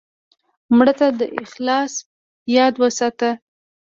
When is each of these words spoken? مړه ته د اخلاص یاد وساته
مړه 0.77 0.93
ته 0.99 1.07
د 1.19 1.21
اخلاص 1.41 1.93
یاد 2.55 2.73
وساته 2.81 3.29